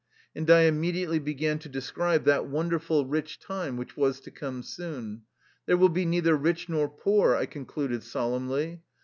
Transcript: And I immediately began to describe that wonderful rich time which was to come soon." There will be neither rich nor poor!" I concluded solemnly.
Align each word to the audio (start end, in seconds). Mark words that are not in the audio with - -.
And 0.35 0.49
I 0.49 0.61
immediately 0.61 1.19
began 1.19 1.59
to 1.59 1.69
describe 1.69 2.23
that 2.23 2.47
wonderful 2.47 3.05
rich 3.05 3.37
time 3.37 3.77
which 3.77 3.95
was 3.95 4.19
to 4.21 4.31
come 4.31 4.63
soon." 4.63 5.25
There 5.67 5.77
will 5.77 5.89
be 5.89 6.07
neither 6.07 6.35
rich 6.35 6.67
nor 6.67 6.89
poor!" 6.89 7.35
I 7.35 7.45
concluded 7.45 8.01
solemnly. 8.01 8.81